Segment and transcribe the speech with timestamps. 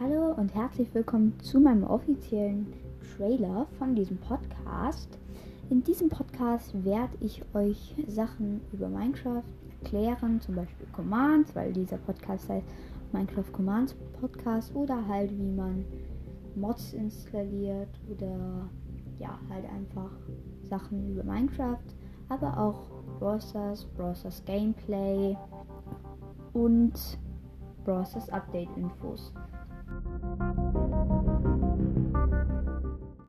[0.00, 2.66] Hallo und herzlich willkommen zu meinem offiziellen
[3.16, 5.20] Trailer von diesem Podcast.
[5.70, 9.44] In diesem Podcast werde ich euch Sachen über Minecraft
[9.80, 12.66] erklären, zum Beispiel Commands, weil dieser Podcast heißt
[13.12, 15.84] Minecraft Commands Podcast oder halt wie man
[16.56, 18.68] Mods installiert oder
[19.20, 20.10] ja, halt einfach
[20.64, 21.78] Sachen über Minecraft,
[22.30, 22.90] aber auch
[23.20, 25.36] Browsers, Browsers Gameplay
[26.52, 26.94] und
[27.84, 29.32] Browsers Update Infos.
[29.86, 30.63] Thank you.